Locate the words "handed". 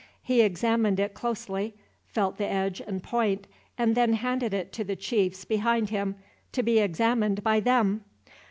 4.13-4.51